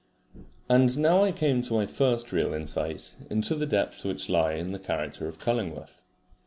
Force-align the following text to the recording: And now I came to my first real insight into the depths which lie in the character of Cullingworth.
And 0.67 0.97
now 0.97 1.23
I 1.23 1.31
came 1.31 1.61
to 1.61 1.75
my 1.75 1.85
first 1.85 2.31
real 2.31 2.55
insight 2.55 3.17
into 3.29 3.53
the 3.53 3.67
depths 3.67 4.03
which 4.03 4.29
lie 4.29 4.53
in 4.53 4.71
the 4.71 4.79
character 4.79 5.27
of 5.27 5.37
Cullingworth. 5.37 6.01